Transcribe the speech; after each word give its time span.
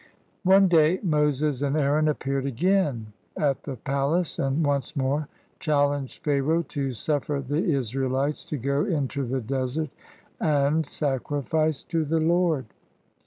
One 0.45 0.67
day 0.67 0.99
Moses 1.03 1.61
and 1.61 1.77
Aaron 1.77 2.07
appeared 2.07 2.47
again 2.47 3.13
at 3.37 3.61
the 3.61 3.75
palace, 3.75 4.39
and 4.39 4.65
once 4.65 4.95
more 4.95 5.27
challenged 5.59 6.23
Pharaoh 6.23 6.63
to 6.69 6.91
suffer 6.93 7.39
the 7.39 7.63
Israelites 7.75 8.43
to 8.45 8.57
go 8.57 8.83
into 8.83 9.23
the 9.23 9.41
desert 9.41 9.91
and 10.39 10.87
sacrifice 10.87 11.83
to 11.83 12.03
the 12.03 12.19
Lord. 12.19 12.65